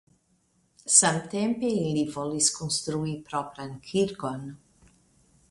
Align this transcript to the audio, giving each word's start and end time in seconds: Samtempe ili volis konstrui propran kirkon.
Samtempe 0.93 1.69
ili 1.89 2.07
volis 2.15 2.49
konstrui 2.57 3.15
propran 3.29 3.79
kirkon. 3.91 4.51